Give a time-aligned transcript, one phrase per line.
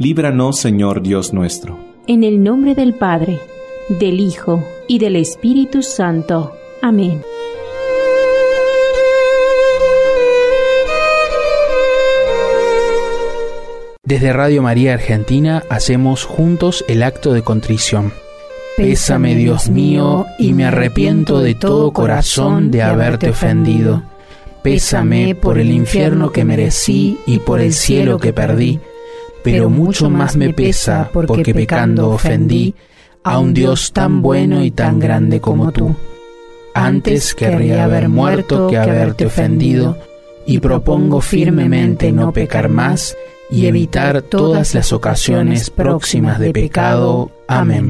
[0.00, 1.78] líbranos Señor Dios nuestro.
[2.06, 3.38] En el nombre del Padre,
[3.90, 6.56] del Hijo y del Espíritu Santo.
[6.80, 7.20] Amén.
[14.02, 18.14] Desde Radio María Argentina hacemos juntos el acto de contrición.
[18.78, 24.02] Pésame, Dios mío, y me arrepiento de todo corazón de haberte ofendido.
[24.62, 28.80] Pésame por el infierno que merecí y por el cielo que perdí,
[29.42, 32.74] pero mucho más me pesa porque pecando ofendí
[33.22, 35.94] a un Dios tan bueno y tan grande como tú.
[36.74, 39.96] Antes querría haber muerto que haberte ofendido,
[40.46, 43.16] y propongo firmemente no pecar más
[43.50, 47.30] y evitar todas las ocasiones próximas de pecado.
[47.46, 47.89] Amén.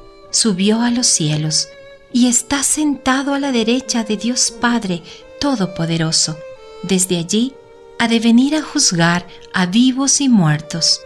[0.31, 1.67] subió a los cielos,
[2.13, 5.03] y está sentado a la derecha de Dios Padre
[5.39, 6.37] Todopoderoso.
[6.83, 7.53] Desde allí
[7.99, 11.01] ha de venir a juzgar a vivos y muertos.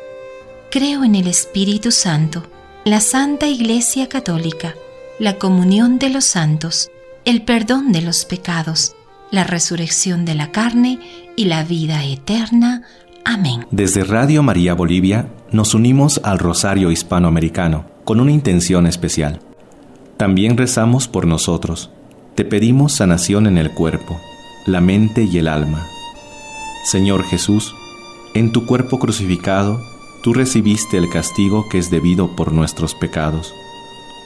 [0.72, 2.44] Creo en el Espíritu Santo,
[2.86, 4.75] la Santa Iglesia Católica,
[5.19, 6.90] la comunión de los santos,
[7.24, 8.96] el perdón de los pecados,
[9.31, 11.00] la resurrección de la carne
[11.36, 12.84] y la vida eterna.
[13.24, 13.66] Amén.
[13.72, 19.41] Desde Radio María Bolivia nos unimos al Rosario Hispanoamericano con una intención especial.
[20.16, 21.89] También rezamos por nosotros.
[22.35, 24.17] Te pedimos sanación en el cuerpo,
[24.66, 25.85] la mente y el alma
[26.85, 27.75] Señor Jesús,
[28.35, 29.81] en tu cuerpo crucificado,
[30.21, 33.55] tú recibiste el castigo que es debido por nuestros pecados.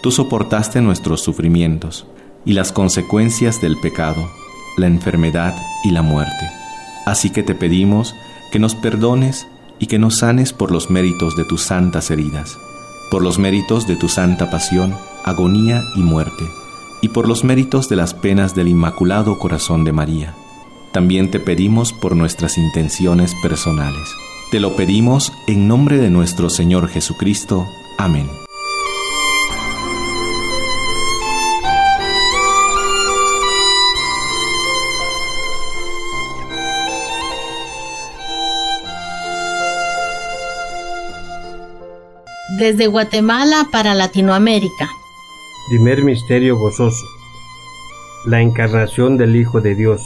[0.03, 2.06] Tú soportaste nuestros sufrimientos
[2.44, 4.29] y las consecuencias del pecado,
[4.75, 6.51] la enfermedad y la muerte.
[7.06, 8.13] Así que te pedimos
[8.51, 9.47] que nos perdones
[9.79, 12.57] y que nos sanes por los méritos de tus santas heridas,
[13.09, 16.46] por los méritos de tu santa pasión, agonía y muerte,
[17.02, 20.36] y por los méritos de las penas del Inmaculado Corazón de María
[20.92, 24.09] también te pedimos por nuestras intenciones personales.
[24.52, 27.68] Te lo pedimos en nombre de nuestro Señor Jesucristo.
[27.98, 28.28] Amén.
[42.58, 44.90] Desde Guatemala para Latinoamérica.
[45.70, 47.06] Primer misterio gozoso.
[48.26, 50.01] La encarnación del Hijo de Dios.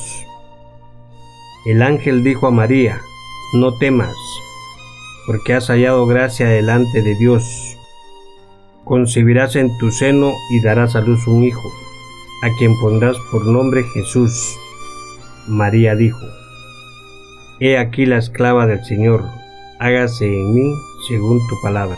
[1.65, 2.99] El ángel dijo a María,
[3.53, 4.13] no temas,
[5.25, 7.77] porque has hallado gracia delante de Dios.
[8.83, 11.71] Concebirás en tu seno y darás a luz un hijo,
[12.43, 14.57] a quien pondrás por nombre Jesús.
[15.47, 16.25] María dijo,
[17.61, 19.23] He aquí la esclava del Señor,
[19.79, 20.73] hágase en mí
[21.07, 21.97] según tu palabra.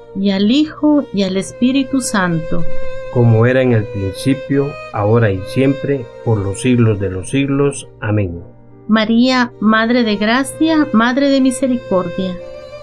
[0.15, 2.63] y al Hijo, y al Espíritu Santo
[3.11, 7.87] como era en el principio, ahora y siempre, por los siglos de los siglos.
[7.99, 8.41] Amén.
[8.87, 12.35] María, Madre de Gracia, Madre de Misericordia.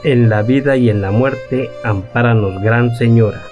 [0.05, 3.43] En la vida y en la muerte, ampáranos, Gran Señora.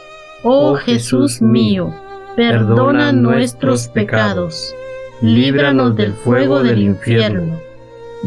[0.43, 1.93] Oh, oh Jesús mío,
[2.37, 4.75] perdona nuestros pecados,
[5.21, 7.59] líbranos del fuego del infierno,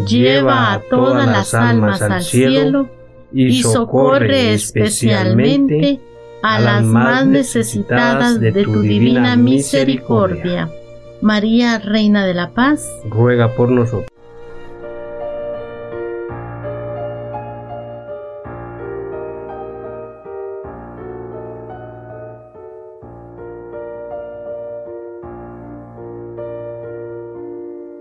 [0.08, 2.90] lleva a todas las almas al cielo
[3.32, 6.00] y socorre especialmente
[6.42, 10.70] a las más necesitadas de tu divina misericordia.
[11.22, 14.10] María, Reina de la Paz, ruega por nosotros.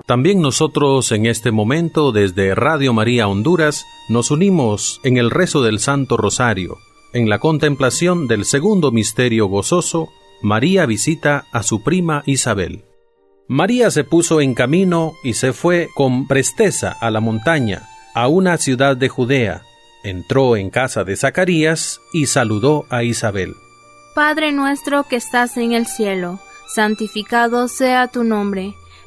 [0.09, 5.79] También nosotros en este momento desde Radio María Honduras nos unimos en el rezo del
[5.79, 6.79] Santo Rosario
[7.13, 10.11] en la contemplación del segundo misterio gozoso,
[10.43, 12.85] María visita a su prima Isabel.
[13.49, 18.59] María se puso en camino y se fue con presteza a la montaña, a una
[18.59, 19.63] ciudad de Judea.
[20.05, 23.55] Entró en casa de Zacarías y saludó a Isabel.
[24.15, 26.41] Padre nuestro que estás en el cielo,
[26.75, 28.75] santificado sea tu nombre,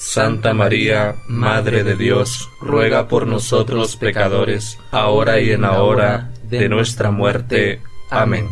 [0.00, 6.68] Santa María, Madre de Dios, ruega por nosotros pecadores, ahora y en la hora de
[6.68, 7.82] nuestra muerte.
[8.08, 8.48] Amén.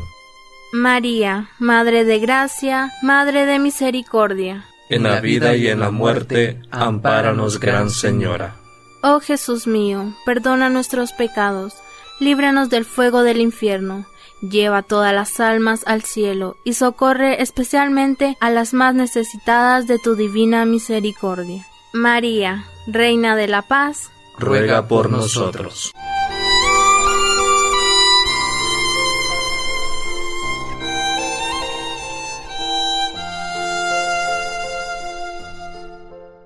[0.73, 4.65] María, Madre de Gracia, Madre de Misericordia.
[4.89, 8.57] En la vida y en la muerte, ampáranos, Gran Señora.
[9.05, 11.75] Oh Jesús mío, perdona nuestros pecados,
[12.19, 14.05] líbranos del fuego del infierno
[14.43, 20.15] Lleva todas las almas al cielo y socorre especialmente a las más necesitadas de tu
[20.15, 21.67] divina misericordia.
[21.93, 25.93] María, Reina de la Paz, ruega por nosotros.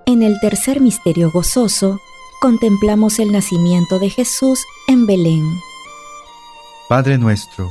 [0.07, 2.01] En el tercer misterio gozoso,
[2.41, 5.61] contemplamos el nacimiento de Jesús en Belén.
[6.89, 7.71] Padre nuestro,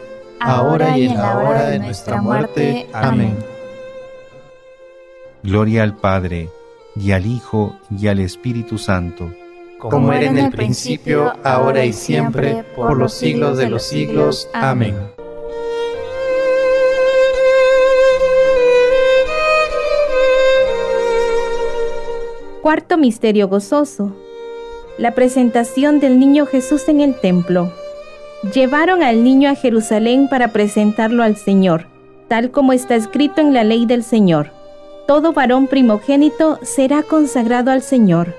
[0.41, 2.87] ahora y en la hora de nuestra muerte.
[2.93, 3.37] Amén.
[5.43, 6.49] Gloria al Padre,
[6.95, 9.31] y al Hijo, y al Espíritu Santo.
[9.79, 14.47] Como era en el principio, ahora y siempre, por los siglos de los siglos.
[14.53, 14.95] Amén.
[22.61, 24.15] Cuarto Misterio Gozoso.
[24.99, 27.73] La presentación del niño Jesús en el templo.
[28.43, 31.85] Llevaron al niño a Jerusalén para presentarlo al Señor,
[32.27, 34.49] tal como está escrito en la ley del Señor.
[35.07, 38.33] Todo varón primogénito será consagrado al Señor.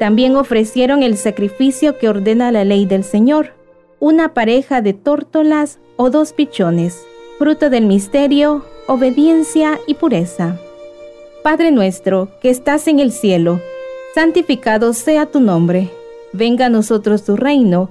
[0.00, 3.52] También ofrecieron el sacrificio que ordena la ley del Señor,
[4.00, 7.06] una pareja de tórtolas o dos pichones,
[7.38, 10.58] fruto del misterio, obediencia y pureza.
[11.44, 13.60] Padre nuestro, que estás en el cielo,
[14.16, 15.90] santificado sea tu nombre.
[16.32, 17.90] Venga a nosotros tu reino,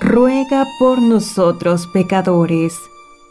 [0.00, 2.74] ruega por nosotros pecadores,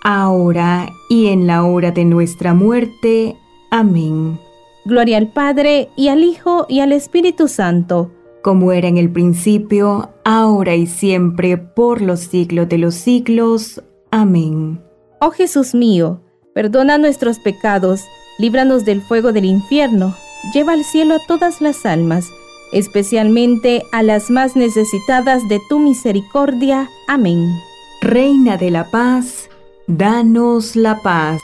[0.04, 3.38] ahora y en la hora de nuestra muerte.
[3.72, 4.40] Amén.
[4.86, 8.12] Gloria al Padre, y al Hijo, y al Espíritu Santo
[8.48, 13.84] como era en el principio, ahora y siempre, por los siglos de los siglos.
[14.10, 14.82] Amén.
[15.20, 16.22] Oh Jesús mío,
[16.54, 18.06] perdona nuestros pecados,
[18.40, 20.16] líbranos del fuego del infierno,
[20.54, 22.30] lleva al cielo a todas las almas,
[22.72, 26.90] especialmente a las más necesitadas de tu misericordia.
[27.08, 27.48] Amén.
[28.02, 29.50] Reina de la paz,
[29.88, 31.42] danos la paz.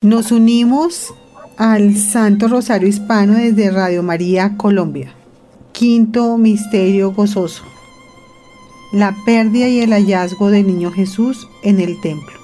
[0.00, 1.14] Nos unimos
[1.56, 5.14] al Santo Rosario Hispano desde Radio María, Colombia.
[5.72, 7.64] Quinto Misterio Gozoso.
[8.92, 12.43] La pérdida y el hallazgo del Niño Jesús en el templo.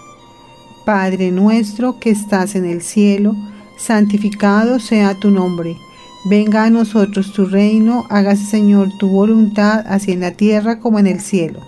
[0.84, 3.34] Padre nuestro que estás en el cielo,
[3.78, 5.76] santificado sea tu nombre.
[6.24, 11.06] Venga a nosotros tu reino, hágase Señor tu voluntad, así en la tierra como en
[11.06, 11.60] el cielo.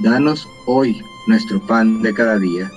[0.00, 2.70] Danos hoy nuestro pan de cada día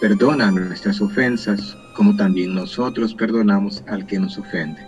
[0.00, 4.80] Perdona nuestras ofensas, como también nosotros perdonamos al que nos ofende.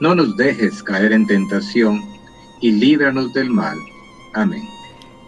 [0.00, 2.02] No nos dejes caer en tentación,
[2.60, 3.78] y líbranos del mal.
[4.34, 4.73] Amén.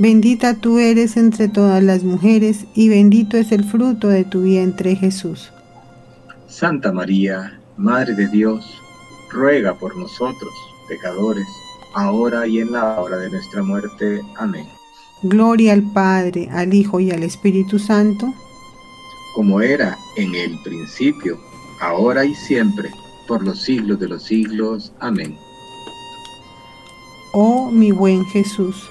[0.00, 4.96] Bendita tú eres entre todas las mujeres, y bendito es el fruto de tu vientre
[4.96, 5.52] Jesús.
[6.48, 8.64] Santa María, Madre de Dios,
[9.30, 10.50] ruega por nosotros,
[10.88, 11.46] pecadores,
[11.94, 14.22] ahora y en la hora de nuestra muerte.
[14.38, 14.66] Amén.
[15.22, 18.32] Gloria al Padre, al Hijo y al Espíritu Santo,
[19.34, 21.38] como era en el principio,
[21.82, 22.90] ahora y siempre,
[23.28, 24.94] por los siglos de los siglos.
[24.98, 25.36] Amén.
[27.34, 28.88] Oh mi buen Jesús,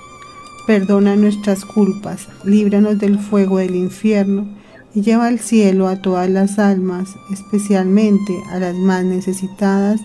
[0.70, 4.48] perdona nuestras culpas, líbranos del fuego del infierno
[4.94, 10.00] y lleva al cielo a todas las almas, especialmente a las más necesitadas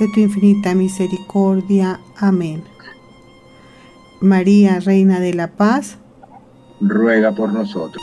[0.00, 2.00] de tu infinita misericordia.
[2.16, 2.62] Amén.
[4.22, 5.98] María, Reina de la Paz,
[6.80, 8.02] ruega por nosotros.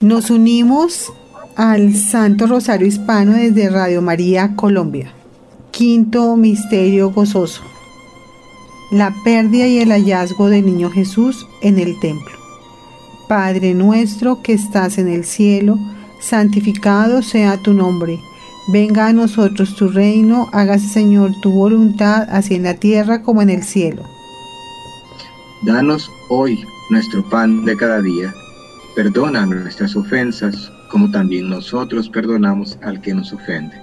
[0.00, 1.12] Nos unimos
[1.54, 5.12] al Santo Rosario Hispano desde Radio María, Colombia.
[5.70, 7.60] Quinto Misterio Gozoso.
[8.90, 12.38] La pérdida y el hallazgo del Niño Jesús en el templo.
[13.28, 15.78] Padre nuestro que estás en el cielo,
[16.20, 18.18] santificado sea tu nombre.
[18.68, 23.50] Venga a nosotros tu reino, hágase Señor tu voluntad, así en la tierra como en
[23.50, 24.04] el cielo.
[25.66, 28.32] Danos hoy nuestro pan de cada día.
[28.96, 33.76] Perdona nuestras ofensas, como también nosotros perdonamos al que nos ofende.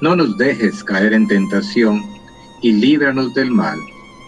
[0.00, 2.02] No nos dejes caer en tentación,
[2.62, 3.78] y líbranos del mal.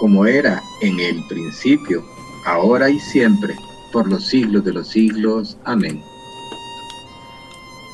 [0.00, 2.02] como era en el principio,
[2.46, 3.54] ahora y siempre,
[3.92, 5.58] por los siglos de los siglos.
[5.64, 6.00] Amén.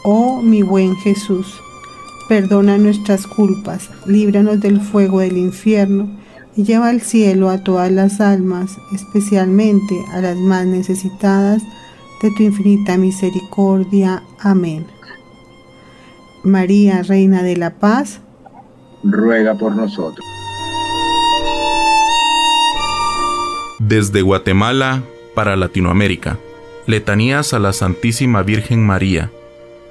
[0.05, 1.61] Oh mi buen Jesús,
[2.29, 6.09] perdona nuestras culpas, líbranos del fuego del infierno
[6.55, 11.61] y lleva al cielo a todas las almas, especialmente a las más necesitadas
[12.23, 14.23] de tu infinita misericordia.
[14.39, 14.87] Amén.
[16.45, 18.21] María, Reina de la Paz,
[19.03, 20.25] ruega por nosotros.
[23.89, 26.41] Desde Guatemala para Latinoamérica.
[26.89, 29.31] Letanías a la Santísima Virgen María.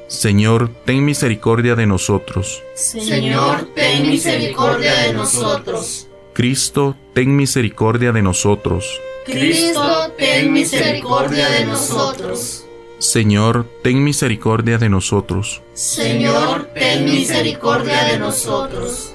[0.10, 2.62] Señor, ten misericordia de nosotros.
[2.74, 6.10] Señor, ten misericordia de nosotros.
[6.34, 9.00] Cristo, ten misericordia de nosotros.
[9.26, 12.66] Cristo, ten misericordia de nosotros.
[12.98, 15.62] Señor, ten misericordia de nosotros.
[15.74, 19.15] Señor, ten misericordia de nosotros.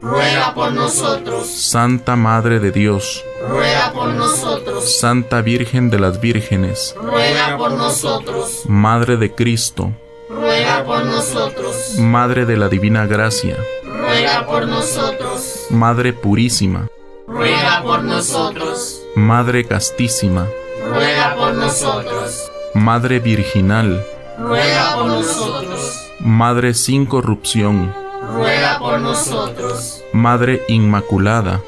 [0.00, 1.46] ruega por nosotros.
[1.46, 4.98] Santa Madre de Dios, ruega por nosotros.
[4.98, 8.62] Santa Virgen de las Vírgenes, ruega por nosotros.
[8.66, 9.92] Madre de Cristo,
[10.28, 11.96] ruega por nosotros.
[11.98, 15.66] Madre de la Divina Gracia, ruega por nosotros.
[15.70, 16.88] Madre Purísima,
[17.26, 19.00] ruega por nosotros.
[19.14, 20.46] Madre Castísima,
[20.88, 22.50] ruega por nosotros.
[22.74, 24.04] Madre Virginal,
[24.38, 25.96] ruega por nosotros.
[26.20, 27.94] Madre sin corrupción,
[28.32, 30.02] ruega por nosotros.
[30.12, 31.60] Madre Inmaculada,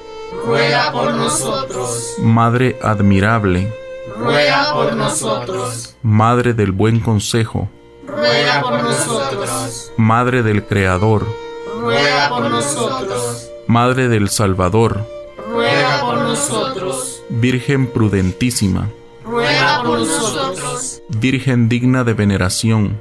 [0.46, 2.14] ruega por nosotros.
[2.18, 3.72] Madre admirable,
[4.16, 5.94] ruega por nosotros.
[6.02, 7.68] Madre del buen consejo,
[8.06, 9.92] ruega por nosotros.
[9.96, 11.26] Madre del Creador,
[11.80, 13.48] ruega por nosotros.
[13.66, 15.06] Madre del Salvador,
[15.50, 17.22] ruega por nosotros.
[17.28, 18.88] Virgen prudentísima,
[19.24, 21.02] ruega por nosotros.
[21.08, 23.00] Virgen digna de veneración,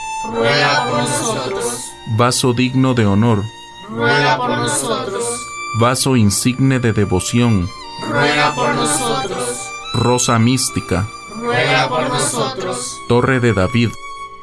[0.33, 1.91] ruega por nosotros.
[2.17, 3.43] Vaso digno de honor,
[3.89, 5.23] ruega por nosotros.
[5.79, 7.69] Vaso insigne de devoción,
[8.07, 9.59] ruega por nosotros.
[9.93, 11.07] Rosa mística,
[11.37, 12.97] ruega por nosotros.
[13.07, 13.91] Torre de David,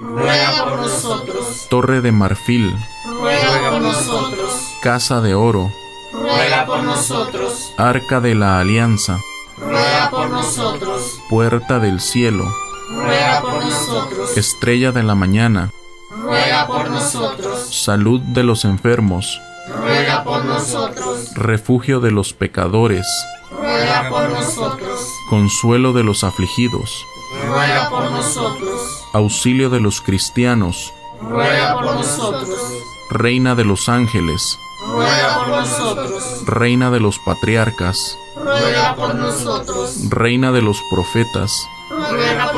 [0.01, 1.67] ruega por nosotros.
[1.69, 2.75] Torre de marfil,
[3.05, 4.51] ruega por nosotros.
[4.83, 5.71] Casa de oro,
[6.13, 7.73] ruega por nosotros.
[7.77, 9.19] Arca de la alianza,
[9.59, 11.21] ruega por nosotros.
[11.29, 12.51] Puerta del cielo,
[12.91, 14.28] ruega por nosotros.
[14.39, 15.73] Estrella de la mañana,
[16.11, 17.59] ruega por nosotros.
[17.75, 21.35] Salud de los enfermos, ruega por nosotros.
[21.35, 23.05] Refugio de los pecadores,
[23.51, 25.01] ruega por nosotros.
[25.29, 27.05] Consuelo de los afligidos,
[27.49, 28.81] ruega por nosotros.
[29.13, 32.61] Auxilio de los cristianos, ruega por nosotros.
[33.11, 36.47] Reina de los ángeles, ruega por nosotros.
[36.47, 40.09] Reina de los patriarcas, ruega por nosotros.
[40.11, 41.51] Reina de los profetas,
[41.91, 42.58] ruega por.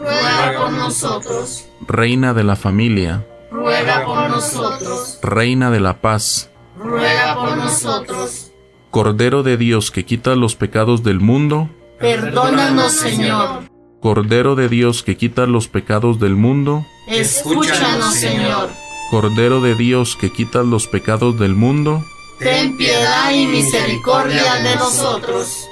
[0.00, 1.66] ruega por nosotros.
[1.86, 5.18] Reina de la familia, ruega por nosotros.
[5.22, 8.52] Reina de la paz, ruega por nosotros.
[8.90, 13.70] Cordero de Dios que quita los pecados del mundo, perdónanos Señor.
[14.00, 18.70] Cordero de Dios que quita los pecados del mundo, escúchanos Señor.
[19.10, 22.02] Cordero de Dios que quita los pecados del mundo,
[22.38, 25.69] ten piedad y misericordia de nosotros.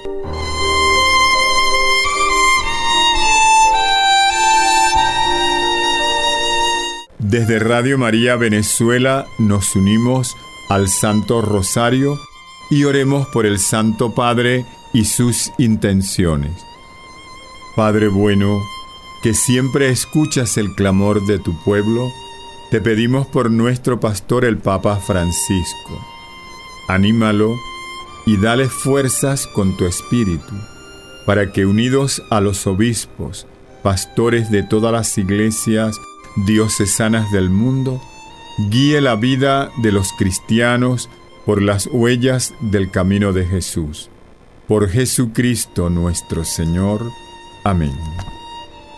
[7.30, 10.34] Desde Radio María Venezuela nos unimos
[10.70, 12.18] al Santo Rosario
[12.70, 14.64] y oremos por el Santo Padre
[14.94, 16.52] y sus intenciones.
[17.76, 18.58] Padre bueno,
[19.22, 22.10] que siempre escuchas el clamor de tu pueblo,
[22.70, 26.00] te pedimos por nuestro pastor el Papa Francisco.
[26.88, 27.54] Anímalo
[28.24, 30.54] y dale fuerzas con tu espíritu,
[31.26, 33.46] para que unidos a los obispos,
[33.82, 35.94] pastores de todas las iglesias
[36.46, 38.00] diocesanas del mundo,
[38.70, 41.08] guíe la vida de los cristianos
[41.46, 44.10] por las huellas del camino de Jesús.
[44.66, 47.10] Por Jesucristo nuestro Señor.
[47.64, 47.96] Amén.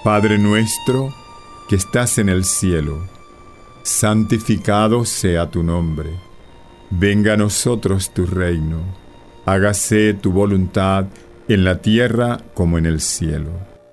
[0.03, 1.15] Padre nuestro,
[1.69, 3.07] que estás en el cielo,
[3.83, 6.11] santificado sea tu nombre.
[6.91, 8.79] Venga a nosotros tu reino.
[9.47, 11.07] Hágase tu voluntad
[11.49, 13.51] en la tierra como en el cielo.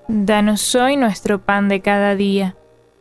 [0.08, 2.56] Danos hoy nuestro pan de cada día.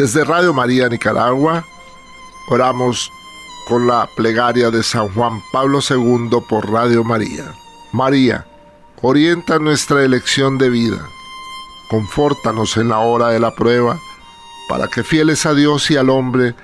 [0.00, 1.62] Desde Radio María Nicaragua,
[2.48, 3.12] oramos
[3.68, 7.54] con la plegaria de San Juan Pablo II por Radio María.
[7.92, 8.46] María,
[9.02, 11.06] orienta nuestra elección de vida,
[11.90, 13.98] confórtanos en la hora de la prueba,
[14.70, 16.54] para que fieles a Dios y al hombre,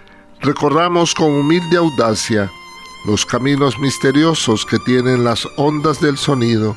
[0.41, 2.51] recorramos con humilde audacia
[3.05, 6.75] los caminos misteriosos que tienen las ondas del sonido,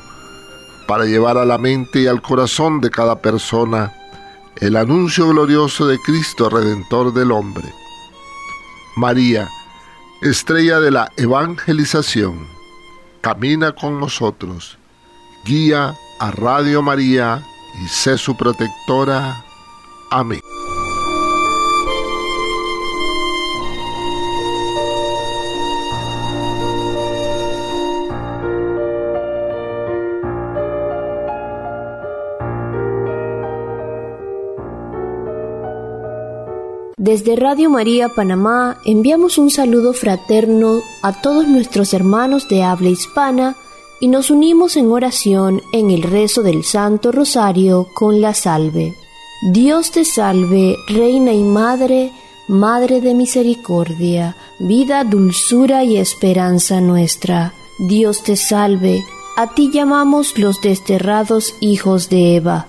[0.86, 3.94] para llevar a la mente y al corazón de cada persona
[4.60, 7.72] el anuncio glorioso de Cristo Redentor del hombre.
[8.96, 9.48] María,
[10.20, 12.46] estrella de la evangelización,
[13.22, 14.76] camina con nosotros,
[15.46, 17.42] guía a Radio María
[17.82, 19.42] y sé su protectora.
[20.10, 20.40] Amén.
[37.10, 43.56] Desde Radio María Panamá enviamos un saludo fraterno a todos nuestros hermanos de habla hispana
[43.98, 48.94] y nos unimos en oración en el rezo del Santo Rosario con la salve.
[49.50, 52.12] Dios te salve, Reina y Madre,
[52.46, 57.54] Madre de Misericordia, vida, dulzura y esperanza nuestra.
[57.88, 59.02] Dios te salve,
[59.36, 62.68] a ti llamamos los desterrados hijos de Eva.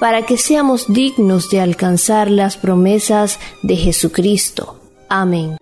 [0.00, 4.78] para que seamos dignos de alcanzar las promesas de Jesucristo.
[5.08, 5.56] Amén.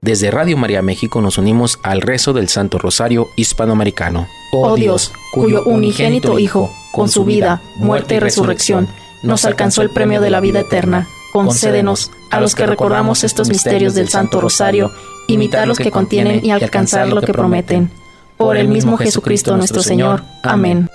[0.00, 4.28] Desde Radio María México nos unimos al rezo del Santo Rosario Hispanoamericano.
[4.52, 8.86] Oh Dios, cuyo unigénito Hijo, con su vida, muerte y resurrección,
[9.22, 13.94] nos alcanzó el premio de la vida eterna, concédenos, a los que recordamos estos misterios
[13.94, 14.90] del Santo Rosario,
[15.26, 17.90] imitar los que contienen y alcanzar lo que prometen
[18.36, 20.22] por el mismo Jesucristo nuestro Señor.
[20.42, 20.88] Amén.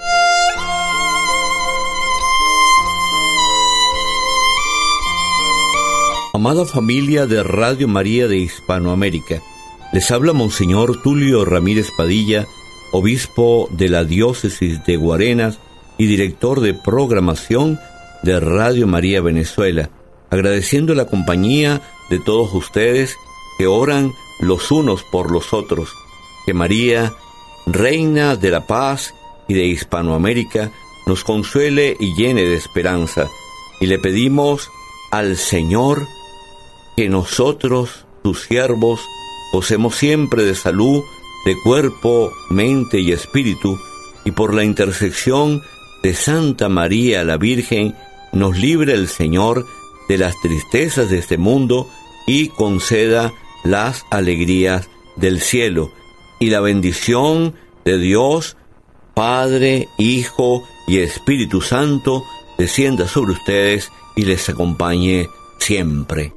[6.33, 9.41] Amada familia de Radio María de Hispanoamérica,
[9.91, 12.47] les habla Monseñor Tulio Ramírez Padilla,
[12.91, 15.59] obispo de la diócesis de Guarenas
[15.97, 17.79] y director de programación
[18.23, 19.89] de Radio María Venezuela,
[20.29, 23.17] agradeciendo la compañía de todos ustedes
[23.57, 25.89] que oran los unos por los otros.
[26.45, 27.13] Que María
[27.72, 29.13] Reina de la paz
[29.47, 30.72] y de Hispanoamérica,
[31.05, 33.28] nos consuele y llene de esperanza.
[33.80, 34.72] Y le pedimos
[35.11, 36.07] al Señor
[36.97, 39.01] que nosotros, tus siervos,
[39.53, 41.03] gocemos siempre de salud,
[41.45, 43.80] de cuerpo, mente y espíritu,
[44.26, 45.61] y por la intersección
[46.01, 47.95] de Santa María la Virgen,
[48.32, 49.67] nos libre el Señor
[50.07, 51.88] de las tristezas de este mundo
[52.26, 53.32] y conceda
[53.63, 55.91] las alegrías del cielo
[56.39, 57.53] y la bendición
[57.85, 58.57] de Dios,
[59.13, 62.23] Padre, Hijo y Espíritu Santo,
[62.57, 65.27] descienda sobre ustedes y les acompañe
[65.59, 66.33] siempre.